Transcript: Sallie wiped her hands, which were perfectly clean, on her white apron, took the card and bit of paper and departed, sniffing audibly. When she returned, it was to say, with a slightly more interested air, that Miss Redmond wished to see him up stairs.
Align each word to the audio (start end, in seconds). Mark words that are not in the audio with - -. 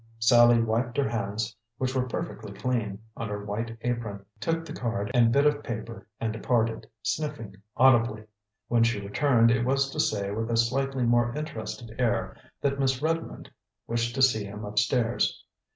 Sallie 0.17 0.63
wiped 0.63 0.97
her 0.97 1.07
hands, 1.07 1.55
which 1.77 1.93
were 1.93 2.07
perfectly 2.07 2.51
clean, 2.53 2.97
on 3.15 3.29
her 3.29 3.45
white 3.45 3.77
apron, 3.81 4.25
took 4.39 4.65
the 4.65 4.73
card 4.73 5.11
and 5.13 5.31
bit 5.31 5.45
of 5.45 5.61
paper 5.61 6.07
and 6.19 6.33
departed, 6.33 6.87
sniffing 7.03 7.55
audibly. 7.77 8.23
When 8.67 8.81
she 8.81 8.99
returned, 8.99 9.51
it 9.51 9.63
was 9.63 9.91
to 9.91 9.99
say, 9.99 10.31
with 10.31 10.49
a 10.49 10.57
slightly 10.57 11.03
more 11.03 11.31
interested 11.35 11.93
air, 11.99 12.35
that 12.61 12.79
Miss 12.79 12.99
Redmond 13.03 13.51
wished 13.85 14.15
to 14.15 14.23
see 14.23 14.43
him 14.43 14.65
up 14.65 14.79
stairs. 14.79 15.45